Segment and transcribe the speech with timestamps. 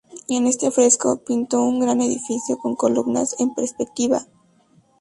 [0.29, 4.25] En este fresco, pintó un gran edificio con columnas en perspectiva.